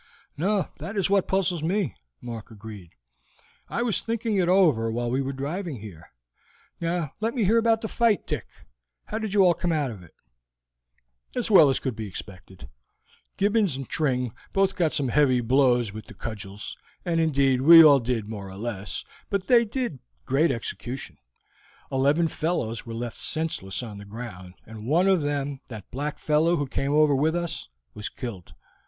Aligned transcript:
"No, 0.35 0.69
that 0.79 0.97
is 0.97 1.11
what 1.11 1.27
puzzles 1.27 1.61
me," 1.61 1.93
Mark 2.21 2.49
agreed. 2.49 2.95
"I 3.69 3.83
was 3.83 4.01
thinking 4.01 4.35
it 4.37 4.49
over 4.49 4.89
while 4.91 5.11
we 5.11 5.21
were 5.21 5.31
driving 5.31 5.79
here. 5.79 6.09
Now 6.79 7.13
let 7.19 7.35
me 7.35 7.43
hear 7.43 7.59
about 7.59 7.81
the 7.81 7.87
fight, 7.87 8.25
Dick. 8.25 8.47
How 9.05 9.19
did 9.19 9.31
you 9.35 9.43
all 9.43 9.53
come 9.53 9.71
out 9.71 9.91
of 9.91 10.01
it?" 10.01 10.15
"As 11.35 11.51
well 11.51 11.69
as 11.69 11.77
could 11.79 11.95
be 11.95 12.07
expected. 12.07 12.67
Gibbons 13.37 13.75
and 13.77 13.87
Tring 13.87 14.33
both 14.53 14.75
got 14.75 14.91
some 14.91 15.09
heavy 15.09 15.39
blows 15.39 15.93
with 15.93 16.05
the 16.07 16.15
cudgels, 16.15 16.75
as 17.05 17.19
indeed 17.19 17.61
we 17.61 17.83
all 17.83 17.99
did 17.99 18.27
more 18.27 18.49
or 18.49 18.55
less, 18.57 19.05
but 19.29 19.45
they 19.45 19.65
did 19.65 19.99
great 20.25 20.51
execution. 20.51 21.19
Eleven 21.91 22.27
fellows 22.27 22.87
were 22.87 22.95
left 22.95 23.17
senseless 23.17 23.83
on 23.83 23.99
the 23.99 24.05
ground, 24.05 24.55
and 24.65 24.87
one 24.87 25.07
of 25.07 25.21
them, 25.21 25.61
that 25.67 25.91
black 25.91 26.17
fellow 26.17 26.55
who 26.55 26.65
came 26.65 26.91
over 26.91 27.13
with 27.13 27.35
us, 27.35 27.69
was 27.93 28.09
killed. 28.09 28.55